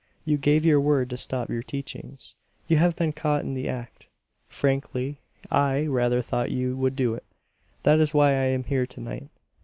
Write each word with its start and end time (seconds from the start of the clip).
You 0.25 0.39
gave 0.39 0.65
your 0.65 0.81
word 0.81 1.11
to 1.11 1.15
stop 1.17 1.49
your 1.51 1.61
teachings; 1.61 2.33
you 2.67 2.77
have 2.77 2.95
been 2.95 3.11
caught 3.13 3.43
in 3.43 3.53
the 3.53 3.69
act. 3.69 4.07
Frankly, 4.47 5.21
I 5.51 5.85
rather 5.85 6.23
thought 6.23 6.49
you 6.49 6.75
would 6.75 6.95
do 6.95 7.13
it; 7.13 7.23
that 7.83 7.99
is 7.99 8.11
why 8.11 8.29
I 8.31 8.45
am 8.45 8.63
here 8.63 8.87
to 8.87 8.99
night. 8.99 9.29